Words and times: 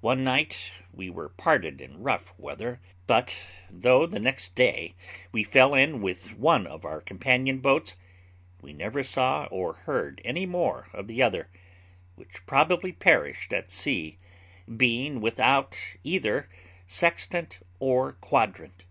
One 0.00 0.24
night 0.24 0.72
we 0.92 1.10
were 1.10 1.28
parted 1.28 1.80
in 1.80 2.02
rough 2.02 2.34
weather; 2.36 2.80
but 3.06 3.40
though 3.70 4.04
the 4.04 4.18
next 4.18 4.56
day 4.56 4.96
we 5.30 5.44
fell 5.44 5.74
in 5.76 6.02
with 6.02 6.36
one 6.36 6.66
of 6.66 6.84
our 6.84 7.00
companion 7.00 7.60
boats, 7.60 7.94
we 8.60 8.72
never 8.72 9.04
saw 9.04 9.44
or 9.48 9.74
heard 9.74 10.20
any 10.24 10.44
more 10.44 10.88
of 10.92 11.06
the 11.06 11.22
other, 11.22 11.50
which 12.16 12.44
probably 12.46 12.90
perished 12.90 13.52
at 13.52 13.70
sea, 13.70 14.18
being 14.76 15.20
without 15.20 15.78
either 16.02 16.48
sextant 16.88 17.60
or 17.78 18.14
quadrant. 18.14 18.86